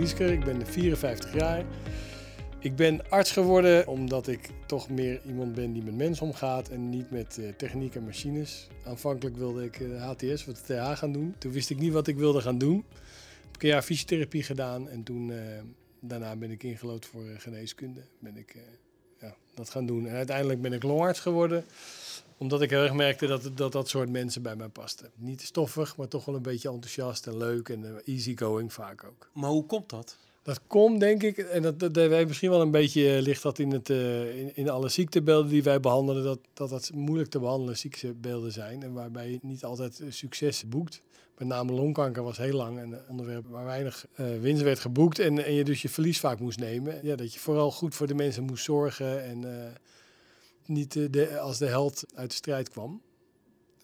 [0.00, 1.64] Ik ben 54 jaar.
[2.58, 6.88] Ik ben arts geworden omdat ik toch meer iemand ben die met mensen omgaat en
[6.88, 8.68] niet met uh, techniek en machines.
[8.84, 11.34] Aanvankelijk wilde ik HTS wat de TH gaan doen.
[11.38, 12.84] Toen wist ik niet wat ik wilde gaan doen.
[13.46, 15.38] Heb ik een jaar fysiotherapie gedaan en toen, uh,
[16.00, 18.00] daarna ben ik ingelood voor geneeskunde.
[18.18, 18.56] Ben ik
[19.20, 20.06] ja, dat gaan doen.
[20.06, 21.64] En uiteindelijk ben ik longarts geworden
[22.40, 25.10] omdat ik heel erg merkte dat, dat dat soort mensen bij mij pasten.
[25.16, 29.30] Niet stoffig, maar toch wel een beetje enthousiast en leuk en easygoing vaak ook.
[29.32, 30.16] Maar hoe komt dat?
[30.42, 33.58] Dat komt, denk ik, en dat, dat, wij misschien wel een beetje eh, ligt dat
[33.58, 37.38] in, het, uh, in, in, alle ziektebeelden die wij behandelen, dat, dat dat moeilijk te
[37.38, 41.02] behandelen ziektebeelden zijn en waarbij je niet altijd succes boekt.
[41.38, 45.44] Met name longkanker was heel lang een onderwerp waar weinig uh, winst werd geboekt en,
[45.44, 47.00] en je dus je verlies vaak moest nemen.
[47.02, 49.50] Ja, dat je vooral goed voor de mensen moest zorgen en uh,
[50.70, 53.02] niet de, als de held uit de strijd kwam.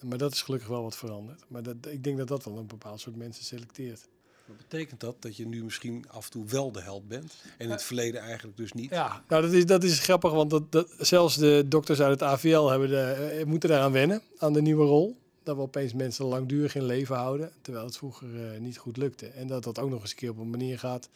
[0.01, 1.45] Maar dat is gelukkig wel wat veranderd.
[1.49, 4.09] Maar dat, ik denk dat dat wel een bepaald soort mensen selecteert.
[4.47, 7.65] Maar betekent dat dat je nu misschien af en toe wel de held bent en
[7.65, 8.91] in het verleden eigenlijk dus niet?
[8.91, 12.23] Ja, nou dat is, dat is grappig, want dat, dat, zelfs de dokters uit het
[12.23, 15.17] AVL hebben de, eh, moeten daaraan wennen, aan de nieuwe rol.
[15.43, 19.27] Dat we opeens mensen langdurig in leven houden, terwijl het vroeger uh, niet goed lukte.
[19.27, 21.09] En dat dat ook nog eens een keer op een manier gaat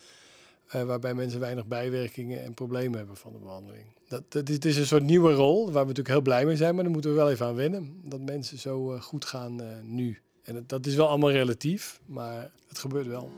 [0.74, 3.86] uh, waarbij mensen weinig bijwerkingen en problemen hebben van de behandeling.
[4.08, 6.82] Dat, dat is, een soort nieuwe rol, waar we natuurlijk heel blij mee zijn, maar
[6.82, 8.00] daar moeten we wel even aan wennen.
[8.04, 10.18] Dat mensen zo uh, goed gaan uh, nu.
[10.42, 13.30] En het, dat is wel allemaal relatief, maar het gebeurt wel.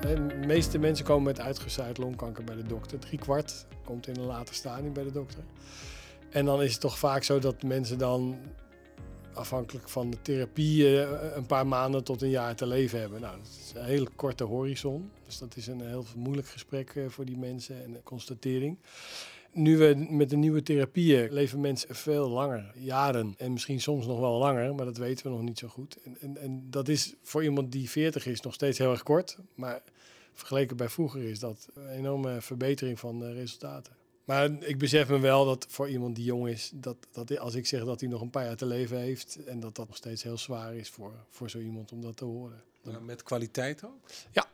[0.00, 2.98] De meeste mensen komen met uitgezaaid longkanker bij de dokter.
[2.98, 5.42] Drie kwart komt in een later stadium bij de dokter.
[6.30, 8.38] En dan is het toch vaak zo dat mensen dan
[9.38, 10.86] afhankelijk van de therapie
[11.34, 13.20] een paar maanden tot een jaar te leven hebben.
[13.20, 15.10] Nou, dat is een hele korte horizon.
[15.26, 18.78] Dus dat is een heel moeilijk gesprek voor die mensen en een constatering.
[19.52, 24.20] Nu we met de nieuwe therapieën leven mensen veel langer, jaren en misschien soms nog
[24.20, 25.96] wel langer, maar dat weten we nog niet zo goed.
[26.04, 29.38] En, en, en dat is voor iemand die 40 is nog steeds heel erg kort,
[29.54, 29.82] maar
[30.34, 33.97] vergeleken bij vroeger is dat een enorme verbetering van de resultaten.
[34.28, 37.66] Maar ik besef me wel dat voor iemand die jong is, dat, dat als ik
[37.66, 40.22] zeg dat hij nog een paar jaar te leven heeft en dat dat nog steeds
[40.22, 42.62] heel zwaar is voor, voor zo iemand om dat te horen.
[42.82, 44.06] Ja, met kwaliteit ook?
[44.30, 44.46] Ja,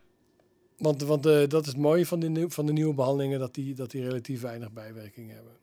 [0.77, 3.75] want, want uh, dat is het mooie van de, van de nieuwe behandelingen, dat die,
[3.75, 5.57] dat die relatief weinig bijwerkingen hebben.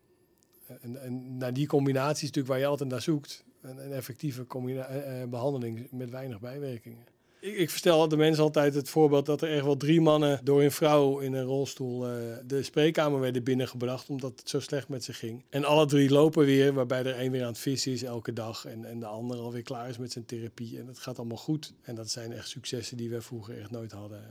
[0.82, 3.44] En, en naar die combinatie is natuurlijk waar je altijd naar zoekt.
[3.62, 7.06] Een, een effectieve uh, behandeling met weinig bijwerkingen.
[7.42, 10.64] Ik, ik verstel de mensen altijd het voorbeeld dat er echt wel drie mannen door
[10.64, 15.04] een vrouw in een rolstoel uh, de spreekkamer werden binnengebracht omdat het zo slecht met
[15.04, 15.44] ze ging.
[15.50, 18.66] En alle drie lopen weer, waarbij er één weer aan het vissen is elke dag
[18.66, 20.80] en, en de ander alweer klaar is met zijn therapie.
[20.80, 21.74] En het gaat allemaal goed.
[21.82, 24.24] En dat zijn echt successen die we vroeger echt nooit hadden.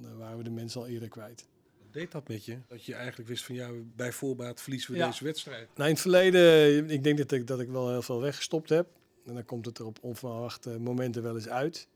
[0.00, 1.44] Dan waren we de mensen al eerder kwijt.
[1.82, 2.58] Wat deed dat met je?
[2.68, 5.06] Dat je eigenlijk wist van ja, bij voorbaat verliezen we ja.
[5.06, 5.68] deze wedstrijd.
[5.74, 8.88] Nou, in het verleden, ik denk dat ik, dat ik wel heel veel weggestopt heb.
[9.26, 11.88] En dan komt het er op onverwachte momenten wel eens uit.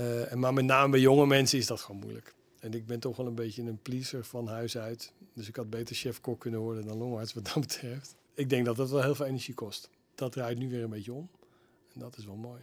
[0.00, 2.34] Uh, maar met name bij jonge mensen is dat gewoon moeilijk.
[2.60, 5.12] En ik ben toch wel een beetje een pleaser van huis uit.
[5.34, 8.14] Dus ik had beter chef-kok kunnen worden dan longarts wat dat betreft.
[8.34, 9.90] Ik denk dat dat wel heel veel energie kost.
[10.14, 11.28] Dat draait nu weer een beetje om.
[11.94, 12.60] En dat is wel mooi.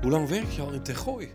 [0.00, 1.28] Hoe lang werk je al in Tergooi?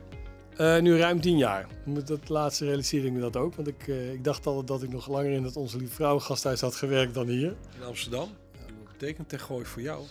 [0.58, 1.68] Uh, nu ruim tien jaar.
[1.86, 3.56] Met dat laatste realiseerde ik me dat ook.
[3.56, 6.20] Want ik, uh, ik dacht altijd dat ik nog langer in het Onze Lieve Vrouw
[6.20, 7.56] gasthuis had gewerkt dan hier.
[7.76, 8.30] In Amsterdam?
[8.54, 10.06] Ja, wat betekent Tergooi voor jou?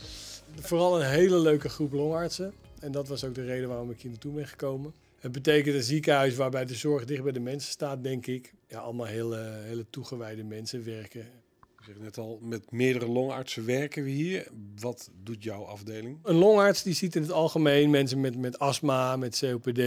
[0.54, 2.52] Vooral een hele leuke groep longartsen.
[2.80, 4.92] En dat was ook de reden waarom ik hier naartoe ben gekomen.
[5.18, 8.54] Het betekent een ziekenhuis waarbij de zorg dicht bij de mensen staat, denk ik.
[8.68, 11.20] Ja, allemaal hele, hele toegewijde mensen werken.
[11.78, 14.46] Ik zeg net al, met meerdere longartsen werken we hier.
[14.78, 16.18] Wat doet jouw afdeling?
[16.22, 19.78] Een longarts die ziet in het algemeen mensen met, met astma, met COPD.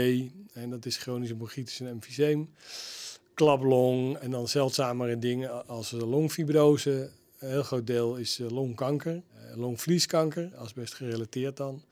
[0.54, 2.50] En dat is chronische bronchitis en emfyseem.
[3.34, 7.10] Klaplong en dan zeldzamere dingen als longfibrose.
[7.40, 9.22] Een heel groot deel is longkanker,
[9.56, 11.84] longvlieskanker, asbest gerelateerd dan.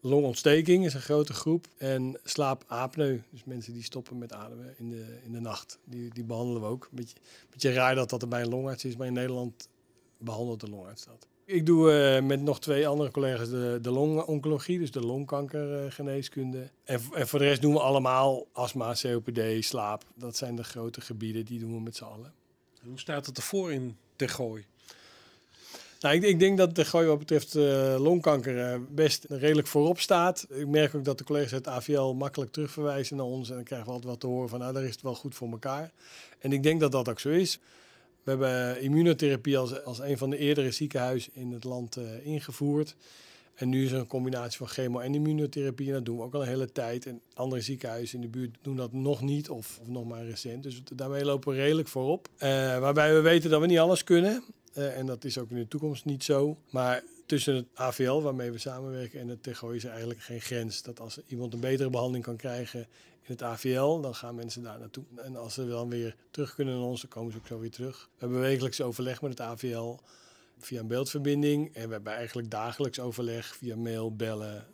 [0.00, 1.66] Longontsteking is een grote groep.
[1.76, 5.78] En slaapapneu, dus mensen die stoppen met ademen in de, in de nacht.
[5.84, 6.88] Die, die behandelen we ook.
[6.90, 7.16] Beetje,
[7.50, 9.68] beetje raar dat dat er bij een longarts is, maar in Nederland
[10.18, 11.26] behandelt de longarts dat.
[11.44, 16.68] Ik doe uh, met nog twee andere collega's de, de longoncologie, dus de longkankergeneeskunde.
[16.84, 20.04] En, en voor de rest doen we allemaal astma, COPD, slaap.
[20.14, 22.32] Dat zijn de grote gebieden, die doen we met z'n allen.
[22.82, 24.64] Hoe staat het ervoor in Tergooi?
[26.04, 30.00] Nou, ik, ik, denk dat de gooi wat betreft uh, longkanker uh, best redelijk voorop
[30.00, 30.46] staat.
[30.50, 33.48] Ik merk ook dat de collega's uit AVL makkelijk terugverwijzen naar ons.
[33.48, 35.34] En dan krijgen we altijd wat te horen van, nou, daar is het wel goed
[35.34, 35.92] voor elkaar.
[36.38, 37.58] En ik denk dat dat ook zo is.
[38.22, 42.96] We hebben immunotherapie als, als een van de eerdere ziekenhuizen in het land ingevoerd.
[43.54, 45.86] En nu is er een combinatie van chemo- en immunotherapie.
[45.86, 47.06] En dat doen we ook al een hele tijd.
[47.06, 50.62] En andere ziekenhuizen in de buurt doen dat nog niet of nog maar recent.
[50.62, 52.28] Dus daarmee lopen we redelijk voorop.
[52.38, 54.44] waarbij we weten dat we niet alles kunnen.
[54.74, 56.58] Eh, en dat is ook in de toekomst niet zo.
[56.70, 60.82] Maar tussen het AVL, waarmee we samenwerken, en het TGO is er eigenlijk geen grens.
[60.82, 62.80] Dat als iemand een betere behandeling kan krijgen
[63.22, 65.04] in het AVL, dan gaan mensen daar naartoe.
[65.16, 67.70] En als ze dan weer terug kunnen naar ons, dan komen ze ook zo weer
[67.70, 68.08] terug.
[68.12, 69.96] We hebben wekelijks overleg met het AVL
[70.58, 71.74] via een beeldverbinding.
[71.74, 74.66] En we hebben eigenlijk dagelijks overleg via mail, bellen.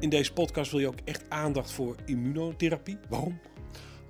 [0.00, 2.98] In deze podcast wil je ook echt aandacht voor immunotherapie.
[3.08, 3.40] Waarom?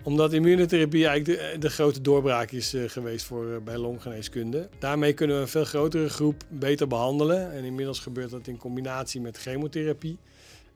[0.02, 4.69] Omdat immunotherapie eigenlijk de, de grote doorbraak is uh, geweest voor, uh, bij longgeneeskunde.
[4.78, 7.52] Daarmee kunnen we een veel grotere groep beter behandelen.
[7.52, 10.19] En inmiddels gebeurt dat in combinatie met chemotherapie.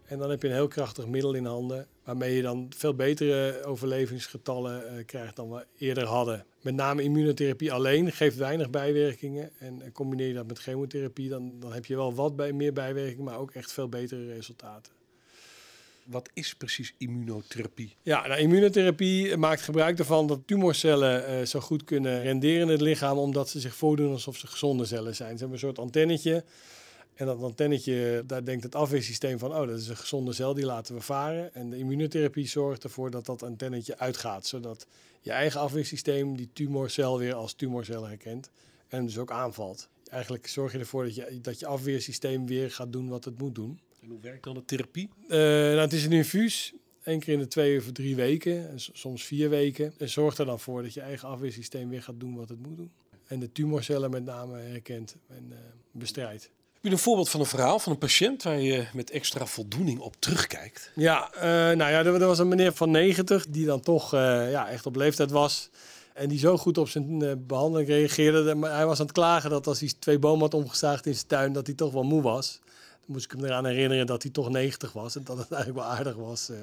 [0.04, 3.64] En dan heb je een heel krachtig middel in handen, waarmee je dan veel betere
[3.64, 6.44] overlevingsgetallen uh, krijgt dan we eerder hadden.
[6.60, 9.50] Met name immunotherapie alleen geeft weinig bijwerkingen.
[9.58, 13.24] En combineer je dat met chemotherapie, dan, dan heb je wel wat bij, meer bijwerkingen,
[13.24, 14.93] maar ook echt veel betere resultaten.
[16.04, 17.96] Wat is precies immunotherapie?
[18.02, 22.80] Ja, nou, immunotherapie maakt gebruik ervan dat tumorcellen uh, zo goed kunnen renderen in het
[22.80, 25.32] lichaam, omdat ze zich voordoen alsof ze gezonde cellen zijn.
[25.32, 26.44] Ze hebben een soort antennetje.
[27.14, 30.64] En dat antennetje, daar denkt het afweersysteem van, oh, dat is een gezonde cel, die
[30.64, 31.54] laten we varen.
[31.54, 34.86] En de immunotherapie zorgt ervoor dat dat antennetje uitgaat, zodat
[35.20, 38.50] je eigen afweersysteem die tumorcel weer als tumorcel herkent
[38.88, 39.88] en dus ook aanvalt.
[40.10, 43.54] Eigenlijk zorg je ervoor dat je, dat je afweersysteem weer gaat doen wat het moet
[43.54, 43.80] doen.
[44.04, 45.08] En hoe werkt dan de therapie?
[45.28, 46.72] Uh, nou, het is een infuus.
[47.02, 49.94] Eén keer in de twee of drie weken, en soms vier weken.
[49.98, 52.76] En zorgt er dan voor dat je eigen afweersysteem weer gaat doen wat het moet
[52.76, 52.92] doen.
[53.26, 55.56] En de tumorcellen met name herkent en uh,
[55.90, 56.42] bestrijdt.
[56.42, 59.98] Heb je een voorbeeld van een verhaal van een patiënt waar je met extra voldoening
[59.98, 60.90] op terugkijkt?
[60.94, 61.42] Ja, uh,
[61.76, 64.96] nou ja, er, er, was een meneer van 90 die dan toch ja, echt op
[64.96, 65.70] leeftijd was.
[66.14, 68.54] En die zo goed op zijn behandeling reageerde.
[68.54, 71.26] Maar hij was aan het klagen dat als hij twee bomen had omgezaagd in zijn
[71.26, 72.60] tuin, dat hij toch wel moe was
[73.06, 75.16] moest ik hem eraan herinneren dat hij toch 90 was.
[75.16, 76.56] En dat het eigenlijk wel aardig was uh,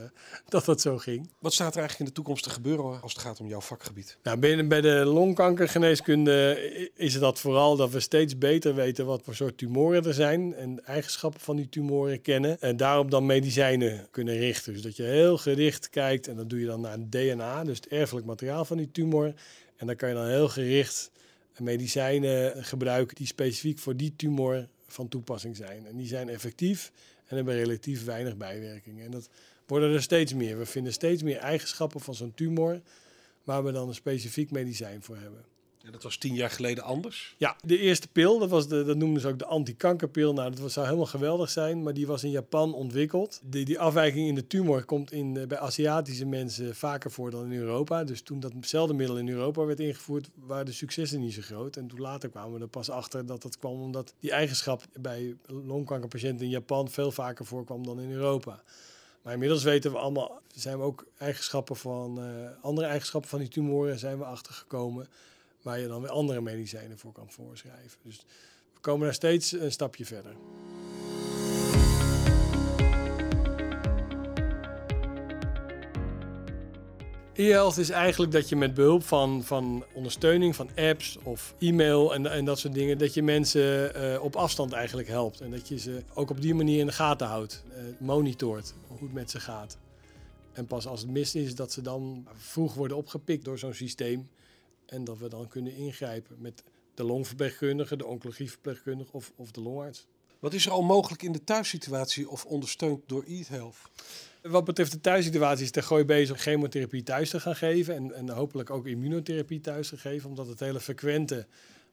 [0.49, 1.29] dat dat zo ging.
[1.39, 4.17] Wat staat er eigenlijk in de toekomst te gebeuren als het gaat om jouw vakgebied?
[4.23, 6.59] Nou, bij, bij de longkankergeneeskunde
[6.95, 10.53] is het dat vooral dat we steeds beter weten wat voor soort tumoren er zijn.
[10.53, 12.61] En eigenschappen van die tumoren kennen.
[12.61, 14.73] En daarop dan medicijnen kunnen richten.
[14.73, 16.27] Dus dat je heel gericht kijkt.
[16.27, 19.33] En dat doe je dan naar het DNA, dus het erfelijk materiaal van die tumor.
[19.75, 21.11] En dan kan je dan heel gericht
[21.61, 25.85] medicijnen gebruiken die specifiek voor die tumor van toepassing zijn.
[25.85, 26.91] En die zijn effectief
[27.25, 29.05] en hebben relatief weinig bijwerkingen.
[29.05, 29.29] En dat
[29.67, 30.57] worden er steeds meer.
[30.57, 32.81] We vinden steeds meer eigenschappen van zo'n tumor
[33.43, 35.45] waar we dan een specifiek medicijn voor hebben.
[35.83, 37.35] Ja, dat was tien jaar geleden anders?
[37.37, 40.33] Ja, de eerste pil, dat, was de, dat noemden ze ook de antikankerpil.
[40.33, 43.39] Nou, dat zou helemaal geweldig zijn, maar die was in Japan ontwikkeld.
[43.43, 47.59] Die, die afwijking in de tumor komt in, bij Aziatische mensen vaker voor dan in
[47.59, 48.03] Europa.
[48.03, 51.75] Dus toen datzelfde middel in Europa werd ingevoerd, waren de successen niet zo groot.
[51.77, 55.35] En toen later kwamen we er pas achter dat dat kwam omdat die eigenschap bij
[55.45, 58.63] longkankerpatiënten in Japan veel vaker voorkwam dan in Europa.
[59.21, 63.47] Maar inmiddels weten we allemaal, zijn we ook eigenschappen van, uh, andere eigenschappen van die
[63.47, 65.07] tumoren zijn we achtergekomen
[65.61, 67.99] waar je dan weer andere medicijnen voor kan voorschrijven.
[68.03, 68.25] Dus
[68.73, 70.35] we komen daar steeds een stapje verder.
[77.33, 82.31] E-health is eigenlijk dat je met behulp van, van ondersteuning van apps of e-mail en,
[82.31, 85.41] en dat soort dingen, dat je mensen uh, op afstand eigenlijk helpt.
[85.41, 88.99] En dat je ze ook op die manier in de gaten houdt, uh, monitort hoe
[89.01, 89.77] het met ze gaat.
[90.53, 94.29] En pas als het mis is, dat ze dan vroeg worden opgepikt door zo'n systeem
[94.91, 100.07] en dat we dan kunnen ingrijpen met de longverpleegkundige, de oncologieverpleegkundige of, of de longarts.
[100.39, 103.75] Wat is er al mogelijk in de thuissituatie of ondersteund door eHealth?
[104.41, 107.95] Wat betreft de thuissituatie is de gooi bezig chemotherapie thuis te gaan geven.
[107.95, 110.29] En, en hopelijk ook immunotherapie thuis te geven.
[110.29, 111.47] Omdat het hele frequente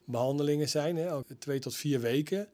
[0.04, 0.96] behandelingen zijn.
[0.96, 2.48] Hè, ook twee tot vier weken.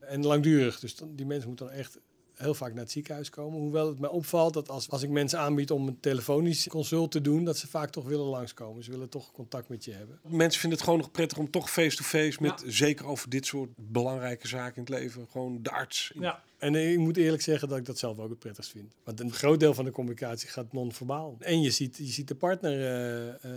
[0.00, 0.80] En langdurig.
[0.80, 1.98] Dus die mensen moeten dan echt
[2.36, 3.60] heel vaak naar het ziekenhuis komen.
[3.60, 7.20] Hoewel het mij opvalt dat als, als ik mensen aanbied om een telefonisch consult te
[7.20, 8.84] doen, dat ze vaak toch willen langskomen.
[8.84, 10.18] Ze willen toch contact met je hebben.
[10.22, 14.48] Mensen vinden het gewoon nog prettig om toch face-to-face met, zeker over dit soort belangrijke
[14.48, 16.12] zaken in het leven, gewoon de arts.
[16.18, 18.94] Ja, en ik moet eerlijk zeggen dat ik dat zelf ook het prettigst vind.
[19.04, 21.36] Want een groot deel van de communicatie gaat non-verbaal.
[21.38, 23.52] En je ziet, je ziet de partner, uh, uh,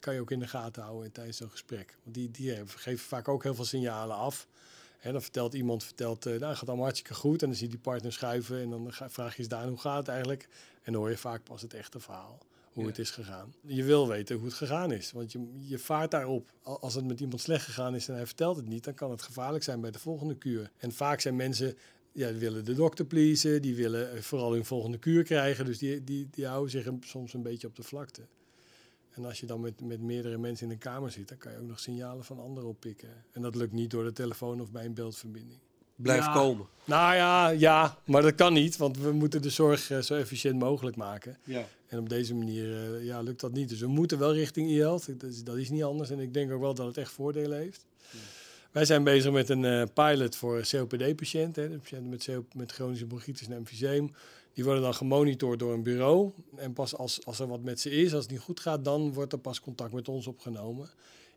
[0.00, 1.96] kan je ook in de gaten houden tijdens zo'n gesprek.
[2.02, 4.46] Want die, die geven vaak ook heel veel signalen af.
[5.06, 7.42] En dan vertelt iemand, vertelt, uh, nou, gaat allemaal hartstikke goed.
[7.42, 9.98] En dan zie je die partner schuiven en dan vraag je eens daar hoe gaat
[9.98, 10.48] het eigenlijk?
[10.82, 12.38] En dan hoor je vaak pas het echte verhaal,
[12.72, 12.88] hoe ja.
[12.88, 13.54] het is gegaan.
[13.60, 16.52] Je wil weten hoe het gegaan is, want je, je vaart daarop.
[16.62, 19.22] Als het met iemand slecht gegaan is en hij vertelt het niet, dan kan het
[19.22, 20.70] gevaarlijk zijn bij de volgende kuur.
[20.76, 21.76] En vaak zijn mensen,
[22.12, 25.64] ja, die willen de dokter pleasen, die willen vooral hun volgende kuur krijgen.
[25.64, 28.22] Dus die, die, die houden zich soms een beetje op de vlakte.
[29.16, 31.58] En als je dan met, met meerdere mensen in een kamer zit, dan kan je
[31.58, 33.08] ook nog signalen van anderen oppikken.
[33.32, 35.58] En dat lukt niet door de telefoon of bij een beeldverbinding.
[35.96, 36.32] blijft Ja.
[36.32, 36.66] komen.
[36.84, 40.58] Nou ja, ja, maar dat kan niet, want we moeten de zorg eh, zo efficiënt
[40.58, 41.36] mogelijk maken.
[41.44, 41.64] Ja.
[41.86, 43.68] En op deze manier eh, ja, lukt dat niet.
[43.68, 45.20] Dus we moeten wel richting e-health.
[45.20, 46.10] Dat is, dat is niet anders.
[46.10, 47.86] En ik denk ook wel dat het echt voordelen heeft.
[48.70, 51.70] Wij zijn bezig met een eh, pilot voor COPD-patiënten.
[51.70, 54.10] De patiënten met, CO met chronische bronchitis en emfyseem.
[54.56, 56.30] Die worden dan gemonitord door een bureau.
[56.54, 59.12] En pas als, als er wat met ze is, als het niet goed gaat, dan
[59.12, 60.88] wordt er pas contact met ons opgenomen.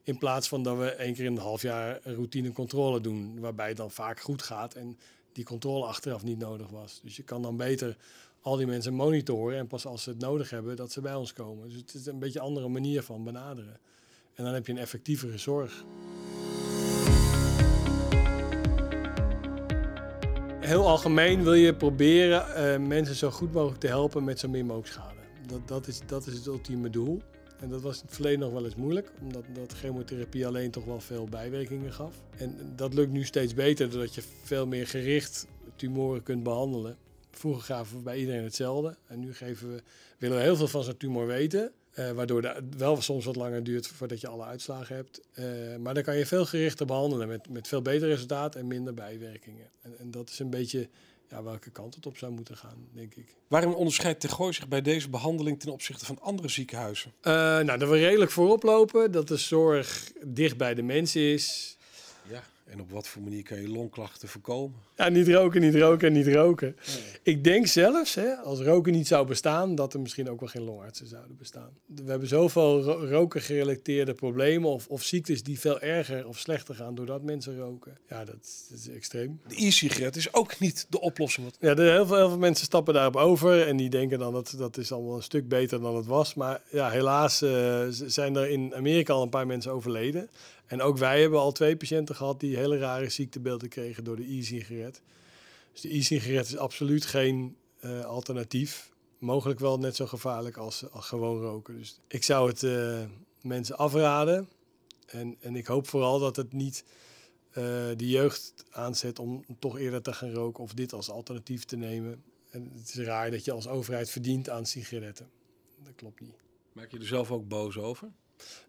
[0.04, 3.40] In plaats van dat we één keer in een half jaar een routinecontrole doen.
[3.40, 4.98] Waarbij het dan vaak goed gaat en
[5.32, 7.00] die controle achteraf niet nodig was.
[7.04, 7.98] Dus je kan dan beter
[8.42, 9.58] al die mensen monitoren.
[9.58, 11.70] En pas als ze het nodig hebben, dat ze bij ons komen.
[11.70, 13.80] Dus het is een beetje een andere manier van benaderen.
[14.34, 15.86] En dan heb je een effectievere zorg.
[20.70, 24.66] Heel algemeen wil je proberen eh, mensen zo goed mogelijk te helpen met zo min
[24.66, 25.20] mogelijk schade.
[25.48, 27.22] Dat, dat, is, dat is het ultieme doel.
[27.60, 30.86] En dat was in het verleden nog wel eens moeilijk, omdat dat chemotherapie alleen toch
[30.86, 32.14] wel veel bijwerkingen gaf.
[32.38, 36.98] En dat lukt nu steeds beter, doordat je veel meer gericht tumoren kunt behandelen.
[37.32, 38.96] Vroeger gaven we bij iedereen hetzelfde.
[39.08, 39.82] En nu geven we,
[40.18, 41.72] willen we heel veel van zo'n tumor weten.
[41.92, 45.22] eh, waardoor het wel soms wat langer duurt voordat je alle uitslagen hebt.
[45.34, 45.46] Eh,
[45.80, 49.70] maar dan kan je veel gerichter behandelen met, met veel beter resultaat en minder bijwerkingen.
[49.82, 50.90] En, en dat is een beetje
[51.30, 53.36] ja, welke kant het op zou moeten gaan, denk ik.
[53.48, 57.14] Waarom onderscheidt Tergooi zich bij deze behandeling ten opzichte van andere ziekenhuizen?
[57.22, 61.78] Eh, nou, dat we redelijk voorop lopen, dat de zorg dicht bij de mensen is.
[62.30, 62.44] Ja.
[62.70, 64.78] En op wat voor manier kan je longklachten voorkomen?
[64.96, 66.76] Ja, niet roken, niet roken, niet roken.
[67.24, 70.64] Ik denk zelfs, hè, als roken niet zou bestaan, dat er misschien ook wel geen
[70.64, 71.70] longartsen zouden bestaan.
[71.86, 76.76] We hebben zoveel ro- roken gerelateerde problemen of, of ziektes die veel erger of slechter
[76.76, 77.98] gaan doordat mensen roken.
[78.10, 79.42] Ja, dat, dat is extreem.
[79.48, 81.48] De e-sigaret is ook niet de oplossing.
[81.60, 84.54] Ja, er, heel, veel, heel veel mensen stappen daarop over en die denken dan dat
[84.58, 86.34] dat is allemaal een stuk beter dan het was.
[86.34, 90.30] Maar ja, helaas eh, zijn er in Amerika al een paar mensen overleden.
[90.70, 94.38] En ook wij hebben al twee patiënten gehad die hele rare ziektebeelden kregen door de
[94.38, 95.02] e-sigaret.
[95.72, 98.92] Dus de e-sigaret is absoluut geen eh, alternatief.
[99.18, 101.78] Mogelijk wel net zo gevaarlijk als, als gewoon roken.
[101.78, 103.04] Dus ik zou het eh,
[103.42, 104.50] mensen afraden.
[105.06, 106.84] En, en ik hoop vooral dat het niet
[107.50, 107.64] eh,
[107.96, 112.24] de jeugd aanzet om toch eerder te gaan roken of dit als alternatief te nemen.
[112.50, 115.30] En het is raar dat je als overheid verdient aan sigaretten.
[115.84, 116.36] Dat klopt niet.
[116.74, 118.12] maak je er zelf ook boos over?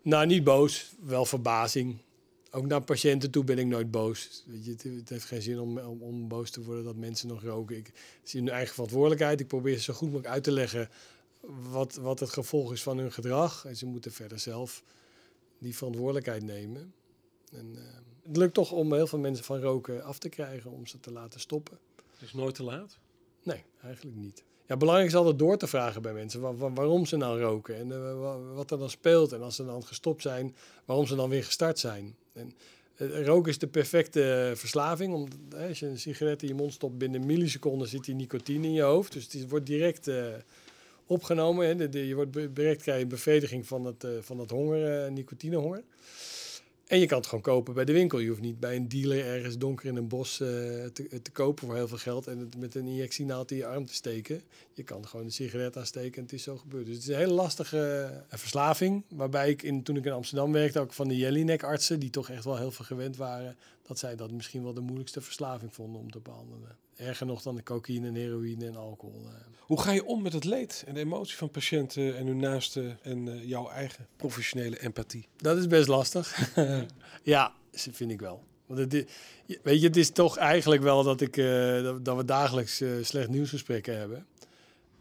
[0.03, 1.99] Nou, niet boos, wel verbazing.
[2.50, 4.45] Ook naar patiënten toe ben ik nooit boos.
[4.47, 7.29] Weet je, het, het heeft geen zin om, om, om boos te worden dat mensen
[7.29, 7.77] nog roken.
[7.77, 9.41] Ik zie hun eigen verantwoordelijkheid.
[9.41, 10.89] Ik probeer ze zo goed mogelijk uit te leggen
[11.71, 13.65] wat, wat het gevolg is van hun gedrag.
[13.65, 14.83] En ze moeten verder zelf
[15.59, 16.95] die verantwoordelijkheid nemen.
[17.53, 17.83] En, eh,
[18.23, 21.12] het lukt toch om heel veel mensen van roken af te krijgen, om ze te
[21.12, 21.79] laten stoppen.
[22.12, 22.99] Het is nooit te laat.
[23.43, 24.45] Nee, eigenlijk niet.
[24.71, 27.77] Ja, belangrijk is altijd door te vragen bij mensen wa- wa- waarom ze nou roken
[27.77, 29.33] en eh, wa- wat er dan speelt.
[29.33, 32.15] En als ze dan gestopt zijn, waarom ze dan weer gestart zijn.
[32.33, 32.53] En
[32.97, 35.15] eh, roken is de perfecte verslaving.
[35.15, 38.67] Om, eh, als je een sigaret in je mond stopt, binnen milliseconden zit die nicotine
[38.67, 39.12] in je hoofd.
[39.12, 40.25] Dus is- wordt direct eh,
[41.07, 41.67] opgenomen.
[41.79, 41.99] Hè.
[42.00, 45.83] Je wordt direct krijg je bevrediging van het, eh, van het honger, eh, nicotinehonger.
[46.91, 48.19] En je kan het gewoon kopen bij de winkel.
[48.19, 50.49] Je hoeft niet bij een dealer ergens donker in een bos eh,
[50.93, 53.87] te, te kopen voor heel veel geld en het met een injectienaald in je arm
[53.87, 54.43] te steken.
[54.73, 56.87] Je kan gewoon een sigaret aansteken en het is zo gebeurd.
[56.87, 59.05] Dus het is een hele lastige eh, verslaving.
[59.09, 62.45] Waarbij ik in, toen ik in Amsterdam werkte, ook van de Jellinek-artsen, die toch echt
[62.45, 63.57] wel heel veel gewend waren,
[63.87, 66.77] dat zij dat misschien wel de moeilijkste verslaving vonden om te behandelen.
[67.00, 69.23] Erger nog dan de cocaïne en heroïne en alcohol.
[69.26, 69.33] eh.
[69.59, 72.99] Hoe ga je om met het leed en de emotie van patiënten en hun naasten
[73.02, 75.28] en eh, jouw eigen professionele empathie?
[75.37, 76.54] Dat is best lastig.
[77.23, 78.45] ja, vind ik wel.
[78.66, 78.92] Want het,
[79.47, 82.90] i- weet je, het is toch eigenlijk wel dat, ik, eh, dat, we dagelijks eh,
[83.02, 84.26] slecht nieuwsgesprekken hebben.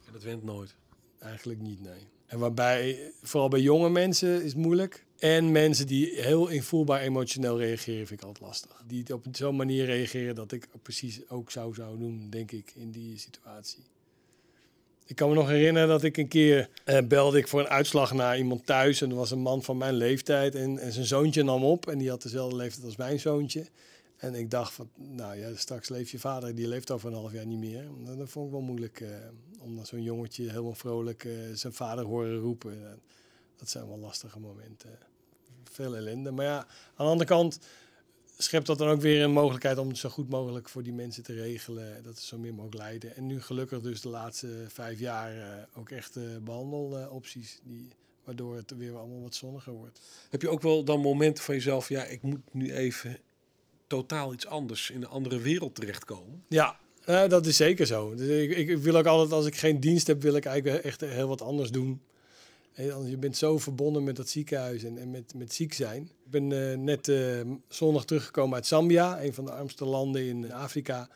[0.05, 0.75] En dat went nooit.
[1.19, 2.07] Eigenlijk niet, nee.
[2.29, 5.05] En waarbij, vooral bij jonge mensen is moeilijk.
[5.19, 8.83] En mensen die heel invoelbaar emotioneel reageren, vind ik altijd lastig.
[8.87, 12.91] Die op zo'n manier reageren dat ik precies ook zou zou doen, denk ik, in
[12.91, 13.83] die situatie.
[15.05, 18.13] Ik kan me nog herinneren dat ik een keer eh, belde ik voor een uitslag
[18.13, 19.01] naar iemand thuis.
[19.01, 21.87] En er was een man van mijn leeftijd en, en zijn zoontje nam op.
[21.87, 23.65] En die had dezelfde leeftijd als mijn zoontje.
[24.19, 27.31] En ik dacht van, nou ja, straks leeft je vader, die leeft over een half
[27.31, 27.87] jaar niet meer.
[28.17, 29.09] Dat, vond ik wel moeilijk, eh,
[29.59, 32.99] om dan zo'n jongetje helemaal vrolijk eh, zijn vader horen roepen.
[33.55, 34.99] Dat zijn wel lastige momenten.
[35.63, 36.31] Veel ellende.
[36.31, 37.59] Maar ja, aan de andere kant
[38.43, 41.23] schept dat dan ook weer een mogelijkheid om het zo goed mogelijk voor die mensen
[41.23, 42.03] te regelen.
[42.03, 43.15] Dat ze zo min mogelijk lijden.
[43.15, 47.59] En nu gelukkig dus de laatste vijf jaar eh, ook echt eh, behandelopties.
[47.63, 47.87] Die,
[48.23, 49.99] waardoor het weer allemaal wat zonniger wordt.
[50.29, 53.17] Heb je ook wel dan momenten van jezelf, ja, ik moet nu even
[53.89, 56.43] totaal iets anders in een andere wereld terechtkomen?
[56.47, 58.15] Ja, eh, dat is zeker zo.
[58.15, 61.01] Dus ik, ik wil ook altijd, als ik geen dienst heb, wil ik eigenlijk echt
[61.01, 62.01] heel wat anders doen.
[63.05, 66.03] Je bent zo verbonden met dat ziekenhuis en, en met, met ziek zijn.
[66.03, 67.11] Ik ben uh, net
[67.67, 71.09] zondag teruggekomen uit Zambia, een van de armste landen in Afrika.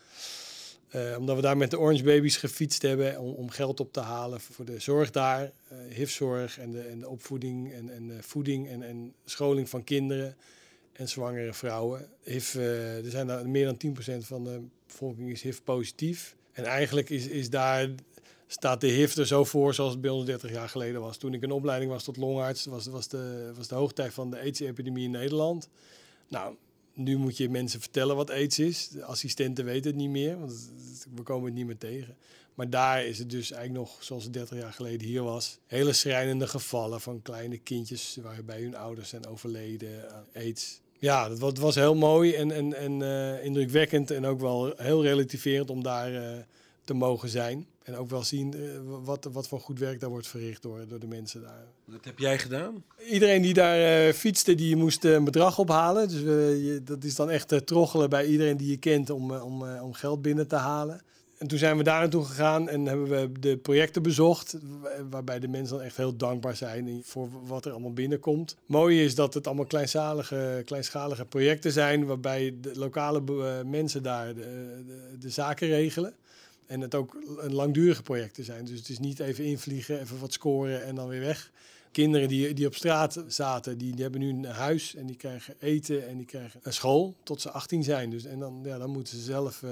[1.18, 4.40] Omdat we daar met de Orange Babies gefietst hebben om, om geld op te halen
[4.40, 5.52] voor de zorg daar.
[5.88, 10.36] HIV-zorg en de, en de opvoeding en, en voeding en, en scholing van kinderen
[10.94, 12.08] en zwangere vrouwen.
[12.22, 12.54] HIV,
[13.04, 16.36] er zijn meer dan 10% van de bevolking is HIV-positief.
[16.52, 17.88] En eigenlijk is, is daar
[18.46, 21.16] staat de HIV er zo voor zoals het bij ons 30 jaar geleden was.
[21.16, 24.38] Toen ik een opleiding was tot longarts, was, was, de, was de hoogtijd van de
[24.38, 25.68] AIDS-epidemie in Nederland.
[26.28, 26.54] Nou,
[26.94, 28.88] nu moet je mensen vertellen wat AIDS is.
[28.88, 30.70] De assistenten weten het niet meer, want
[31.14, 32.16] we komen het niet meer tegen.
[32.54, 35.92] Maar daar is het dus eigenlijk nog, zoals het 30 jaar geleden hier was, hele
[35.92, 40.80] schrijnende gevallen van kleine kindjes waarbij hun ouders zijn overleden aan AIDS.
[41.04, 45.02] Ja, dat was, was heel mooi en, en, en uh, indrukwekkend en ook wel heel
[45.02, 46.20] relativerend om daar uh,
[46.84, 47.66] te mogen zijn.
[47.82, 48.70] En ook wel zien uh,
[49.04, 51.64] wat, wat voor goed werk daar wordt verricht door, door de mensen daar.
[51.84, 52.84] Wat heb jij gedaan?
[53.10, 56.08] Iedereen die daar fietste, die moest een bedrag ophalen.
[56.08, 59.92] Dus je, dat is dan echt troggelen bij iedereen die je kent om, om, om
[59.92, 61.00] geld binnen te halen.
[61.38, 64.56] En toen zijn we daar naartoe gegaan en hebben we de projecten bezocht.
[65.10, 68.56] Waarbij de mensen dan echt heel dankbaar zijn voor wat er allemaal binnenkomt.
[68.66, 72.06] Mooi is dat het allemaal kleinschalige, kleinschalige projecten zijn.
[72.06, 73.22] Waarbij de lokale
[73.64, 74.40] mensen daar de,
[74.86, 76.14] de, de zaken regelen.
[76.66, 78.64] En het ook een langdurige projecten zijn.
[78.64, 81.50] Dus het is niet even invliegen, even wat scoren en dan weer weg.
[81.94, 85.54] Kinderen die, die op straat zaten, die, die hebben nu een huis en die krijgen
[85.58, 88.10] eten en die krijgen een school tot ze 18 zijn.
[88.10, 89.70] Dus, en dan, ja, dan moeten ze zelf uh,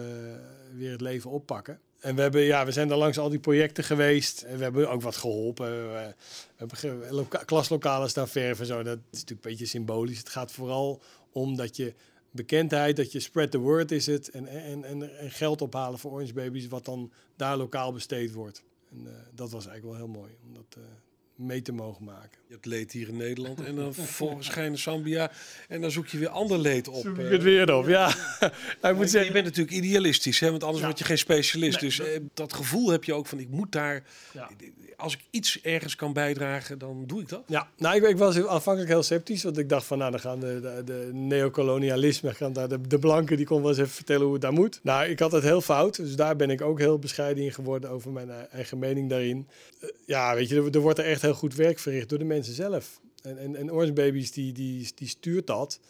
[0.74, 1.80] weer het leven oppakken.
[1.98, 4.42] En we, hebben, ja, we zijn daar langs al die projecten geweest.
[4.42, 5.92] En we hebben ook wat geholpen.
[5.92, 6.14] We,
[6.56, 8.66] hebben klaslokalen staan verven.
[8.66, 8.82] Zo.
[8.82, 10.18] Dat is natuurlijk een beetje symbolisch.
[10.18, 11.02] Het gaat vooral
[11.32, 11.94] om dat je
[12.30, 14.30] bekendheid, dat je spread the word is het.
[14.30, 18.62] En, en, en, geld ophalen voor Orange Babies, wat dan daar lokaal besteed wordt.
[18.90, 20.84] En uh, dat was eigenlijk wel heel mooi om uh,
[21.34, 22.38] mee te mogen maken.
[22.46, 25.30] Je hebt leed hier in Nederland en dan vervolgens ga je naar Zambia
[25.68, 27.02] en dan zoek je weer ander leed op.
[27.02, 28.08] Zoek ik het weer op, ja.
[28.82, 30.86] ik moet zeggen, je bent natuurlijk idealistisch, hè, want anders ja.
[30.86, 31.80] word je geen specialist.
[31.80, 32.20] Nee, dus dat...
[32.34, 34.04] dat gevoel heb je ook van ik moet daar...
[34.32, 34.50] Ja
[35.02, 37.42] als ik iets ergens kan bijdragen, dan doe ik dat.
[37.46, 39.42] Ja, nou, ik, ik was aanvankelijk heel sceptisch.
[39.42, 42.98] Want ik dacht van, nou, dan gaan de, de, de neocolonialisme, gaan daar de, de
[42.98, 44.80] blanken, die kon wel eens even vertellen hoe het daar moet.
[44.82, 45.96] Nou, ik had het heel fout.
[45.96, 49.46] Dus daar ben ik ook heel bescheiden in geworden over mijn eigen mening daarin.
[49.80, 52.24] Uh, ja, weet je, er, er, wordt er echt heel goed werk verricht door de
[52.24, 53.00] mensen zelf.
[53.22, 55.80] En, en, en Orange Babies, die, die, die stuurt dat.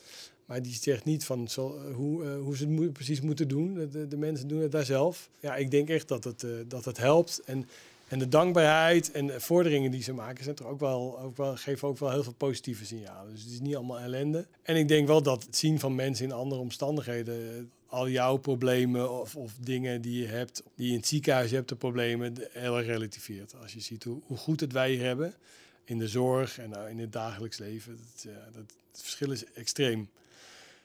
[0.46, 3.74] Maar die zegt niet van zo, hoe, uh, hoe ze het precies moeten doen.
[3.74, 5.28] De, de, mensen doen het daar zelf.
[5.40, 7.40] Ja, ik denk echt dat het, uh, dat het helpt.
[7.44, 7.66] En
[8.12, 11.56] en de dankbaarheid en de vorderingen die ze maken, zijn toch ook wel, ook wel,
[11.56, 13.32] geven ook wel heel veel positieve signalen.
[13.32, 14.46] Dus het is niet allemaal ellende.
[14.62, 19.10] En ik denk wel dat het zien van mensen in andere omstandigheden, al jouw problemen
[19.20, 22.76] of, of dingen die je hebt, die je in het ziekenhuis hebt, de problemen, heel
[22.76, 23.54] erg relativeert.
[23.54, 25.34] Als je ziet hoe, hoe goed het wij hier hebben
[25.84, 29.44] in de zorg en nou, in het dagelijks leven, dat, ja, dat, het verschil is
[29.44, 30.08] extreem.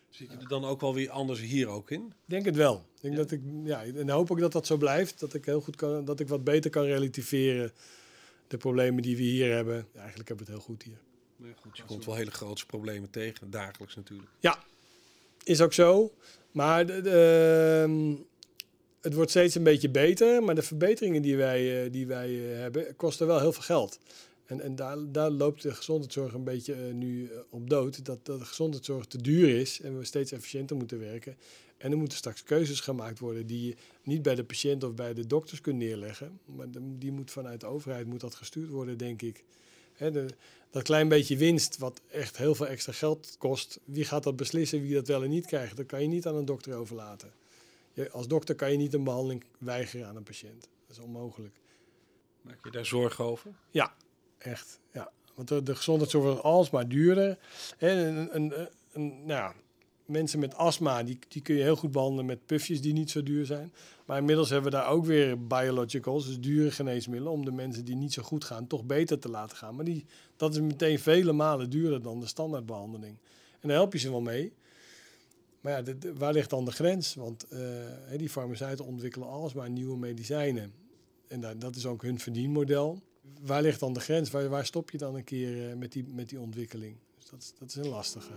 [0.10, 2.14] Zit je er dan ook wel weer anders hier ook in?
[2.26, 2.86] Denk het wel.
[3.02, 3.20] Denk ja.
[3.20, 5.20] dat ik, ja, en hoop ik dat dat zo blijft.
[5.20, 7.72] Dat ik heel goed kan, dat ik wat beter kan relativeren
[8.48, 9.88] de problemen die we hier hebben.
[9.94, 11.00] Ja, eigenlijk hebben we het heel goed hier.
[11.36, 14.30] Ja, goed, je komt wel hele grote problemen tegen, dagelijks natuurlijk.
[14.40, 14.64] Ja,
[15.44, 16.14] is ook zo.
[16.58, 18.16] Maar ehm,
[19.02, 20.44] het wordt steeds een beetje beter.
[20.44, 24.00] Maar de verbeteringen die wij, uh, die wij uh, hebben, kosten wel heel veel geld.
[24.46, 28.06] En, en daar, daar loopt de gezondheidszorg een beetje uh, nu op dood.
[28.06, 31.38] Dat, dat de gezondheidszorg te duur is en we steeds efficiënter moeten werken.
[31.78, 35.14] En er moeten straks keuzes gemaakt worden die je niet bij de patiënt of bij
[35.14, 36.40] de dokters kunt neerleggen.
[36.46, 39.44] Maar die moet vanuit de overheid moet dat gestuurd worden, denk ik.
[39.98, 40.26] Hè, de,
[40.70, 44.82] dat klein beetje winst, wat echt heel veel extra geld kost, wie gaat dat beslissen
[44.82, 45.78] wie dat wel en niet krijgt?
[45.78, 47.32] Dat kan je niet aan een dokter overlaten.
[47.94, 50.68] Je, als dokter kan je niet een behandeling weigeren aan een patiënt.
[50.88, 51.56] Dat is onmogelijk.
[52.42, 53.52] Maak je daar zorgen over?
[53.72, 53.94] Ja,
[54.38, 55.12] Echt, ja.
[55.36, 57.38] Want de, de gezondheidszorg wordt alsmaar duurder.
[57.78, 59.54] En een, een, een, nou,
[60.06, 63.24] mensen met astma, die, die kun je heel goed behandelen met pufjes die niet zo
[63.24, 63.74] duur zijn.
[64.08, 67.96] Maar inmiddels hebben we daar ook weer biologicals, dus dure geneesmiddelen, om de mensen die
[67.96, 69.76] niet zo goed gaan, toch beter te laten gaan.
[69.76, 73.18] Maar die, dat is meteen vele malen duurder dan de standaardbehandeling.
[73.60, 74.54] En daar help je ze wel mee.
[75.62, 77.16] Maar ja, waar ligt dan de grens?
[77.16, 77.60] Want uh,
[78.18, 80.74] die farmaceuten ontwikkelen alsmaar nieuwe medicijnen.
[81.28, 83.02] En dat, dat is ook hun verdienmodel
[83.42, 84.30] waar ligt dan de grens?
[84.30, 86.96] Waar, stop je dan een keer uh, met, die, met die ontwikkeling?
[87.18, 88.34] Dus dat, dat is een lastige.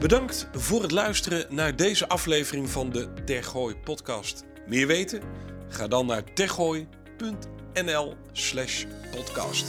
[0.00, 4.44] Bedankt voor het luisteren naar deze aflevering van de Tergooi podcast.
[4.66, 5.20] Meer weten?
[5.68, 9.64] Ga dan naar tergooi.nl slash podcast.